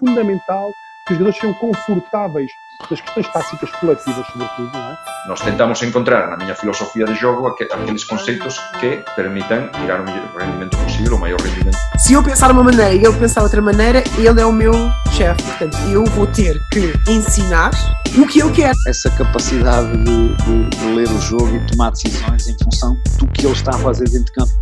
[0.00, 0.72] fundamental
[1.06, 2.50] que os jogadores sejam confortáveis
[2.88, 4.98] das questões táticas coletivas, sobretudo, não é?
[5.28, 10.34] Nós tentamos encontrar na minha filosofia de jogo aqueles conceitos que permitam tirar o melhor
[10.38, 11.76] rendimento possível, o maior rendimento.
[11.98, 14.72] Se eu pensar uma maneira e ele pensar outra maneira, ele é o meu
[15.12, 15.42] chefe.
[15.42, 17.70] Portanto, eu vou ter que ensinar
[18.16, 18.72] o que ele quer.
[18.88, 23.44] Essa capacidade de, de, de ler o jogo e tomar decisões em função do que
[23.44, 24.52] ele está a fazer dentro de campo.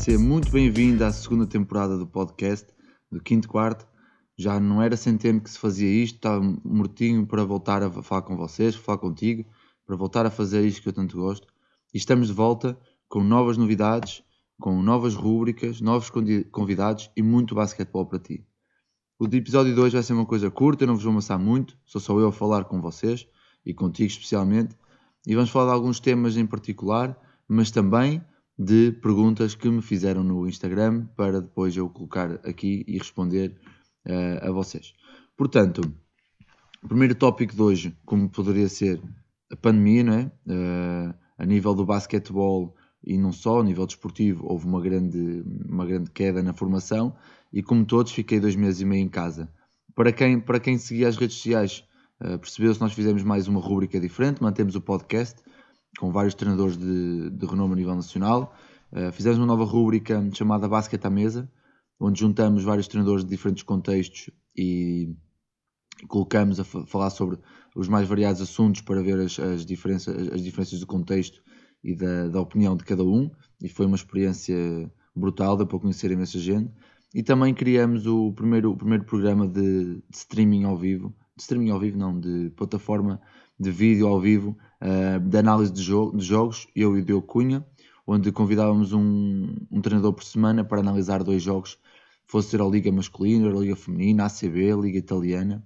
[0.00, 2.66] Seja muito bem-vindo à segunda temporada do podcast
[3.12, 3.86] do quinto quarto.
[4.34, 8.22] Já não era sem tempo que se fazia isto, estava mortinho para voltar a falar
[8.22, 9.44] com vocês, falar contigo,
[9.84, 11.46] para voltar a fazer isto que eu tanto gosto.
[11.92, 14.22] E estamos de volta com novas novidades,
[14.58, 16.10] com novas rúbricas, novos
[16.50, 18.42] convidados e muito basquetebol para ti.
[19.18, 22.00] O episódio de hoje vai ser uma coisa curta, não vos vou amassar muito, sou
[22.00, 23.28] só eu a falar com vocês
[23.66, 24.74] e contigo especialmente.
[25.26, 27.14] E vamos falar de alguns temas em particular,
[27.46, 28.24] mas também
[28.62, 33.58] de perguntas que me fizeram no Instagram para depois eu colocar aqui e responder
[34.06, 34.92] uh, a vocês.
[35.34, 35.80] Portanto,
[36.84, 39.00] o primeiro tópico de hoje, como poderia ser
[39.50, 40.32] a pandemia, não é?
[40.46, 45.86] Uh, a nível do basquetebol e não só, a nível desportivo, houve uma grande, uma
[45.86, 47.16] grande queda na formação
[47.50, 49.50] e, como todos, fiquei dois meses e meio em casa.
[49.94, 51.82] Para quem, para quem seguia as redes sociais,
[52.20, 55.42] uh, percebeu-se que nós fizemos mais uma rúbrica diferente, mantemos o podcast
[55.98, 58.54] com vários treinadores de, de renome a nível nacional.
[58.92, 61.50] Uh, fizemos uma nova rúbrica chamada Basket à Mesa,
[61.98, 65.14] onde juntamos vários treinadores de diferentes contextos e
[66.08, 67.38] colocamos a falar sobre
[67.76, 71.42] os mais variados assuntos para ver as, as, diferenças, as diferenças do contexto
[71.84, 73.30] e da, da, opinião de cada um.
[73.62, 74.56] E foi uma experiência
[75.14, 76.72] brutal, deu para conhecer imensa gente.
[77.14, 81.70] E também criamos o primeiro, o primeiro programa de, de streaming ao vivo, de streaming
[81.70, 83.20] ao vivo não, de plataforma
[83.60, 87.26] de vídeo ao vivo uh, de análise de, jogo, de, jogos, eu e o Diogo
[87.26, 87.64] Cunha,
[88.06, 91.78] onde convidávamos um, um, treinador por semana para analisar dois jogos,
[92.26, 95.62] fosse a Liga Masculina, a Liga Feminina, a ACB, a Liga Italiana,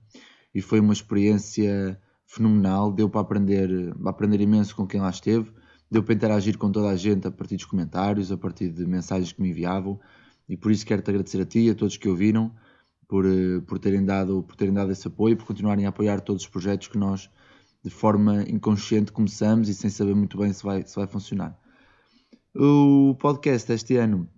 [0.52, 5.52] e foi uma experiência fenomenal, deu para aprender, para aprender imenso com quem lá esteve,
[5.88, 9.30] deu para interagir com toda a gente a partir dos comentários, a partir de mensagens
[9.30, 10.00] que me enviavam,
[10.48, 12.52] e por isso quero-te agradecer a ti e a todos que ouviram,
[13.06, 16.42] por, eh, por, terem dado, por terem dado esse apoio, por continuarem a apoiar todos
[16.42, 17.30] os projetos que nós
[17.84, 21.56] de forma inconsciente começamos e sem saber muito bem se vai, se vai funcionar.
[22.56, 24.28] O podcast este ano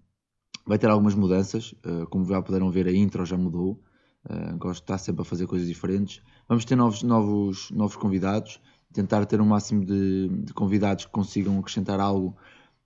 [0.66, 3.80] vai ter algumas mudanças, uh, como já puderam ver, a intro já mudou.
[4.28, 6.20] Uh, gosto de estar sempre a fazer coisas diferentes.
[6.48, 8.60] Vamos ter novos, novos, novos convidados,
[8.92, 12.36] tentar ter um máximo de, de convidados que consigam acrescentar algo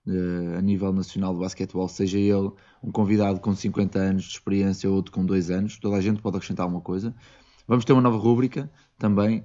[0.05, 2.51] uh, a nível nacional de basquetebol, seja ele
[2.83, 6.21] um convidado com 50 anos de experiência ou outro com 2 anos, toda a gente
[6.21, 7.15] pode acrescentar alguma coisa.
[7.67, 9.43] Vamos ter uma nova rúbrica também,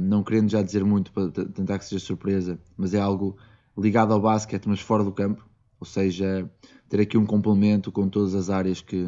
[0.00, 3.36] não querendo já dizer muito para tentar que seja surpresa, mas é algo
[3.76, 5.46] ligado ao basquete, mas fora do campo,
[5.78, 6.50] ou seja,
[6.88, 9.06] ter aqui um complemento com todas as áreas que,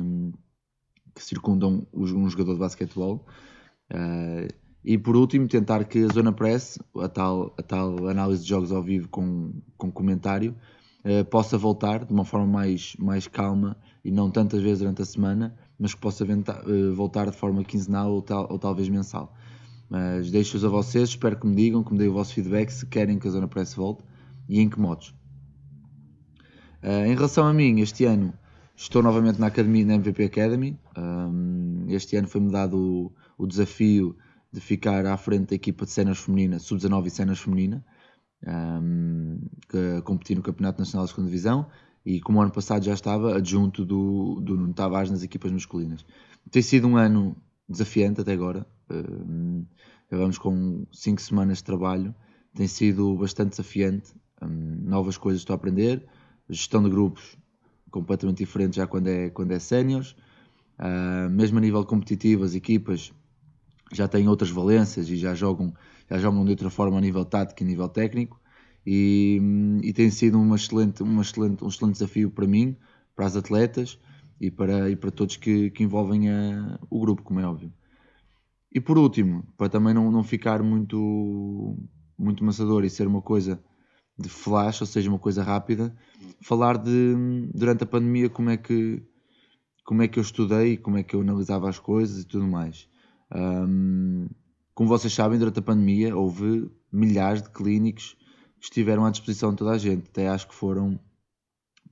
[1.15, 3.27] que circundam um jogador de basquetebol.
[3.91, 4.53] Uh,
[4.85, 8.73] e por último, tentar que a Zona Press, a tal, a tal análise de jogos
[8.73, 10.55] ao vivo com, com comentário,
[11.05, 15.07] uh, possa voltar de uma forma mais, mais calma e não tantas vezes durante a
[15.07, 19.35] semana, mas que possa uh, voltar de forma quinzenal ou, tal, ou talvez mensal.
[19.89, 22.87] Mas deixo-os a vocês, espero que me digam, que me deem o vosso feedback se
[22.87, 24.05] querem que a Zona Press volte
[24.49, 25.15] e em que modos.
[26.83, 28.33] Uh, em relação a mim, este ano
[28.77, 30.79] estou novamente na academia, na MVP Academy.
[30.97, 33.13] Um, este ano foi-me dado o,
[33.45, 34.17] o, desafio
[34.53, 37.85] de ficar à frente da equipa de cenas feminina, sub-19 e cenas feminina,
[38.47, 41.67] um, que competir no Campeonato Nacional de Segunda Divisão
[42.07, 46.07] e como ano passado já estava adjunto do, do Nuno Tavares nas equipas masculinas.
[46.51, 47.37] Tem sido um ano
[47.69, 48.67] desafiante até agora.
[48.91, 49.67] Um,
[50.11, 52.15] vamos com 5 semanas de trabalho.
[52.55, 54.15] Tem sido bastante desafiante.
[54.43, 56.07] Um, novas coisas estou a aprender.
[56.49, 57.37] Gestão de grupos
[57.91, 60.13] completamente diferente já quando é, quando é séniores.
[60.79, 63.13] Uh, mesmo a nível competitivo, as equipas
[63.93, 65.75] já têm outras valências e já jogam,
[66.09, 68.41] já jogam de outra forma a nível tático e a nível técnico.
[68.87, 69.41] E,
[69.83, 72.77] e tem sido uma excelente, uma excelente, um excelente desafio para mim,
[73.15, 73.99] para as atletas
[74.41, 77.73] e para, e para todos que, que envolvem a, o grupo, como é óbvio.
[78.73, 81.77] E por último, para também não, não ficar muito,
[82.19, 83.63] muito maçador e ser uma coisa
[84.19, 85.95] de flash, ou seja, uma coisa rápida,
[86.43, 87.15] falar de
[87.55, 89.03] durante a pandemia como é que
[89.85, 92.87] como é que eu estudei, como é que eu analisava as coisas e tudo mais.
[93.35, 94.29] Um,
[94.75, 98.15] como vocês sabem, durante a pandemia houve milhares de clínicos
[98.61, 101.01] que estiveram à disposição de toda a gente, até acho que foram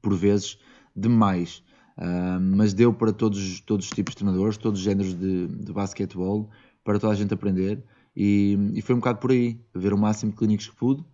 [0.03, 0.59] por vezes
[0.95, 1.65] demais.
[1.99, 5.73] Um, mas deu para todos, todos os tipos de treinadores, todos os géneros de, de
[5.73, 6.51] basquetebol,
[6.85, 7.83] para toda a gente aprender.
[8.15, 11.05] E, e foi um bocado por aí, ver o máximo de clínicos que pude,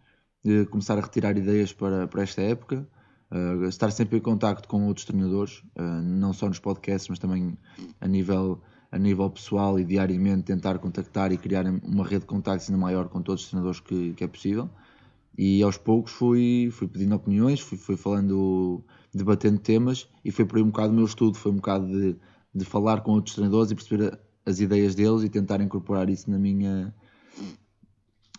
[0.45, 2.87] de começar a retirar ideias para, para esta época,
[3.33, 7.57] Uh, estar sempre em contacto com outros treinadores, uh, não só nos podcasts, mas também
[7.99, 12.69] a nível, a nível pessoal e diariamente tentar contactar e criar uma rede de contactos
[12.69, 14.69] ainda maior com todos os treinadores que, que é possível.
[15.39, 20.57] E aos poucos fui, fui pedindo opiniões, fui, fui falando, debatendo temas e foi por
[20.57, 22.17] aí um bocado o meu estudo, foi um bocado de,
[22.55, 26.39] de falar com outros treinadores e perceber as ideias deles e tentar incorporar isso na
[26.39, 26.95] minha,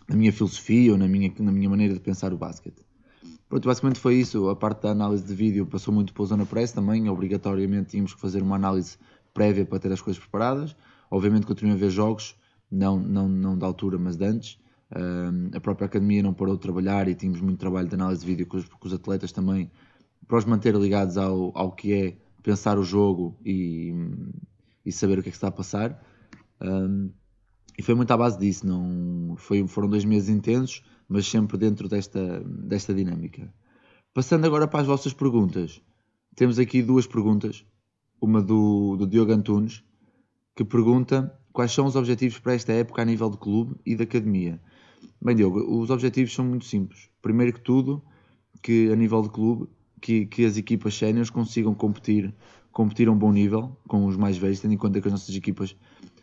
[0.08, 2.84] na minha filosofia ou na minha, na minha maneira de pensar o basquete.
[3.48, 4.48] Pronto, basicamente foi isso.
[4.48, 7.08] A parte da análise de vídeo passou muito pela Zona Press também.
[7.08, 8.98] Obrigatoriamente tínhamos que fazer uma análise
[9.32, 10.74] prévia para ter as coisas preparadas.
[11.10, 12.34] Obviamente continuei a ver jogos,
[12.70, 14.58] não, não, não da altura, mas de antes.
[15.52, 18.46] a própria academia não parou de trabalhar e tínhamos muito trabalho de análise de vídeo
[18.46, 19.70] com os, com os atletas também,
[20.26, 23.92] para os manter ligados ao, ao que é pensar o jogo e,
[24.84, 26.02] e saber o que é que está a passar.
[26.60, 27.10] Um,
[27.78, 28.66] e foi muito à base disso.
[28.66, 33.52] Não, foi, foram dois meses intensos, mas sempre dentro desta, desta dinâmica.
[34.12, 35.82] Passando agora para as vossas perguntas.
[36.36, 37.64] Temos aqui duas perguntas.
[38.20, 39.84] Uma do, do Diogo Antunes,
[40.54, 44.02] que pergunta quais são os objetivos para esta época a nível de clube e de
[44.02, 44.60] academia.
[45.20, 47.10] Bem, Diogo, os objetivos são muito simples.
[47.20, 48.02] Primeiro que tudo,
[48.62, 49.68] que a nível de clube,
[50.04, 52.34] que, que as equipas séniores consigam competir,
[52.70, 55.34] competir a um bom nível com os mais velhos, tendo em conta que as nossas
[55.34, 55.74] equipas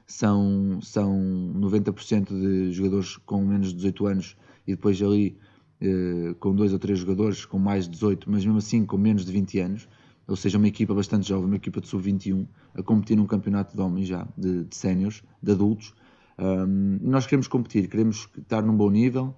[0.05, 1.11] são, são
[1.55, 4.37] 90% de jogadores com menos de 18 anos
[4.67, 5.35] e depois ali
[5.81, 9.25] eh, com dois ou três jogadores com mais de 18, mas mesmo assim com menos
[9.25, 9.89] de 20 anos,
[10.27, 12.45] ou seja, uma equipa bastante jovem, uma equipa de sub-21,
[12.75, 15.95] a competir num campeonato de homens já, de, de séniores, de adultos.
[16.37, 19.33] Um, nós queremos competir, queremos estar num bom nível,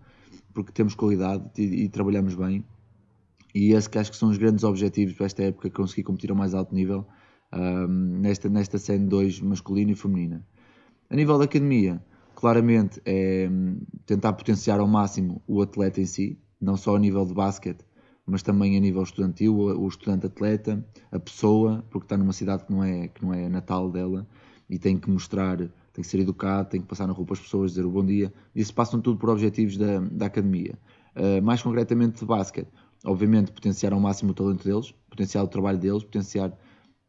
[0.54, 2.66] porque temos qualidade e, e trabalhamos bem.
[3.54, 6.36] E esse que acho que são os grandes objetivos para esta época, conseguir competir ao
[6.36, 7.06] mais alto nível
[7.54, 7.88] um,
[8.20, 10.46] nesta, nesta cena 2 masculina e feminina.
[11.10, 12.04] A nível da academia,
[12.36, 13.50] claramente é
[14.06, 17.86] tentar potenciar ao máximo o atleta em si, não só a nível de basquete,
[18.26, 22.72] mas também a nível estudantil, o estudante atleta, a pessoa, porque está numa cidade que
[22.72, 24.28] não é, que não é natal dela
[24.70, 25.70] e tem que mostrar, tem
[26.02, 28.34] que ser educado, tem que passar na rua para as pessoas, dizer o bom dia.
[28.56, 30.80] Isso passam tudo por objetivos da, da academia.
[31.16, 32.70] Uh, mais concretamente de basquete,
[33.04, 36.58] obviamente potenciar ao máximo o talento deles, potenciar o trabalho deles, potenciar,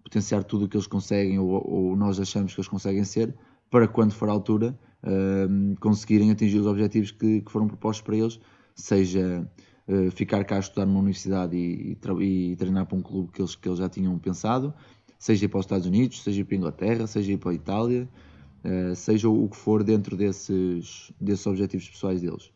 [0.02, 3.34] potenciar tudo o que eles conseguem ou, ou nós achamos que eles conseguem ser,
[3.70, 8.16] para quando for a altura uh, conseguirem atingir os objetivos que, que, foram propostos para
[8.16, 8.40] eles,
[8.74, 9.48] seja
[9.88, 13.40] uh, ficar cá a estudar numa universidade e, e, e, treinar para um clube que
[13.40, 14.74] eles, que eles já tinham pensado,
[15.18, 17.54] seja ir para os Estados Unidos, seja ir para a Inglaterra, seja ir para a
[17.54, 18.08] Itália,
[18.64, 22.53] uh, seja o que for dentro desses, desses objetivos pessoais deles.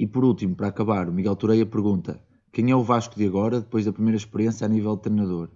[0.00, 2.18] E por último, para acabar, o Miguel Toreia pergunta:
[2.50, 5.50] quem é o Vasco de agora, depois da primeira experiência a nível de treinador?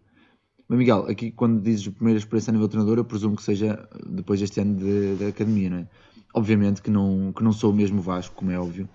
[0.69, 3.43] Mas Miguel, aqui quando dizes a primeira experiência a nível de treinador, eu presumo que
[3.43, 5.89] seja depois deste ano de, de academia, não é?
[6.35, 8.87] Obviamente que não, que não sou o mesmo Vasco, como é óbvio,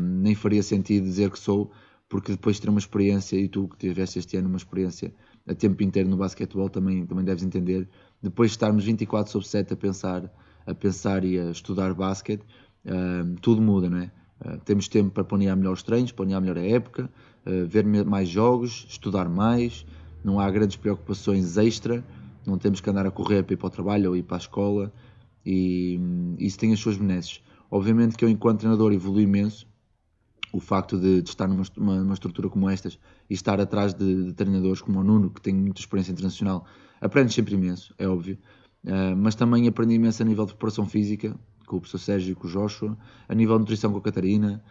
[0.00, 1.70] nem faria sentido dizer que sou,
[2.08, 5.14] porque depois de ter uma experiência, e tu que tiveste este ano uma experiência
[5.46, 7.88] a tempo inteiro no basquetebol também, também deves entender,
[8.20, 10.32] depois de estarmos 24 sobre 7 a pensar,
[10.66, 12.44] a pensar e a estudar basquete,
[13.40, 14.10] tudo muda, não é?
[14.44, 17.10] Uh, temos tempo para planear melhor os treinos, planear melhor a época,
[17.46, 19.86] uh, ver mais jogos, estudar mais,
[20.24, 22.04] não há grandes preocupações extra,
[22.46, 24.40] não temos que andar a correr para ir para o trabalho ou ir para a
[24.40, 24.92] escola.
[25.44, 25.98] E
[26.38, 27.42] isso tem as suas benesses.
[27.70, 29.66] Obviamente que eu, enquanto treinador, evolui imenso.
[30.52, 32.98] O facto de, de estar numa uma, uma, estrutura como estas
[33.30, 36.66] e estar atrás de, de, treinadores como o Nuno, que tem muita experiência internacional,
[37.00, 38.36] aprende sempre imenso, é óbvio.
[38.84, 41.34] Uh, mas também aprendi imenso a nível de preparação física,
[41.72, 44.62] com o professor Sérgio e com o Joshua, a nível de nutrição com a Catarina,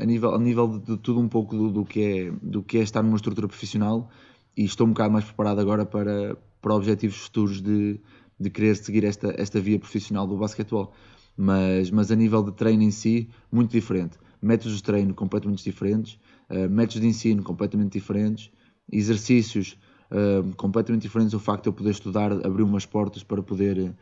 [0.00, 2.82] a, nível, a nível de, tudo um pouco do, do, que é, do que é
[2.82, 4.08] estar numa estrutura profissional
[4.56, 8.00] e estou um bocado mais preparado agora para, para objetivos futuros de,
[8.38, 10.92] de querer seguir esta, esta via profissional do basquetebol.
[11.36, 14.18] Mas, mas a nível de treino em si, muito diferente.
[14.40, 18.50] Métodos de treino completamente diferentes, uh, métodos de ensino completamente diferentes,
[18.90, 19.78] exercícios
[20.10, 21.34] uh, completamente diferentes.
[21.34, 23.94] O facto de eu poder estudar abriu umas portas para poder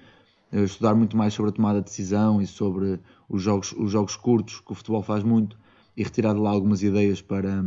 [0.52, 4.60] estudar muito mais sobre a tomada de decisão e sobre os jogos, os jogos curtos,
[4.60, 5.58] que o futebol faz muito,
[5.96, 7.64] e retirar de lá algumas ideias para,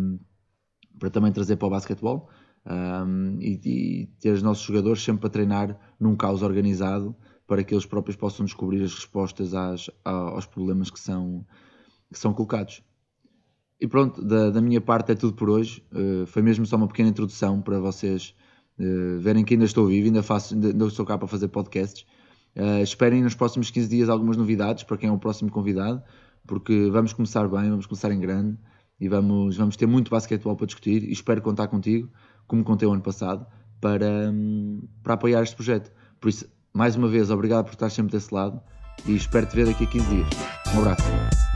[0.98, 2.30] para também trazer para o basquetebol
[2.66, 7.16] um, e, e, ter os nossos jogadores sempre a treinar num caos organizado
[7.48, 11.44] para que eles próprios possam descobrir as respostas às, aos problemas que são,
[12.12, 12.84] que são colocados.
[13.82, 15.84] E pronto, da, da minha parte é tudo por hoje.
[15.92, 18.36] Uh, foi mesmo só uma pequena introdução para vocês
[18.78, 22.06] uh, verem que ainda estou vivo, ainda, faço, ainda estou cá para fazer podcasts.
[22.56, 26.02] Uh, esperem nos próximos 15 dias algumas novidades para quem é o próximo convidado,
[26.46, 28.58] porque vamos começar bem, vamos começar em grande
[29.00, 32.10] e vamos, vamos ter muito basquetebol para discutir e espero contar contigo
[32.48, 33.46] como contei o ano passado,
[33.80, 35.92] para, hum, para apoiar este projeto.
[36.20, 38.60] Por isso, mais uma vez, obrigado por estar sempre desse lado
[39.06, 40.28] e espero te ver daqui a 15 dias.
[40.76, 41.49] Um abraço.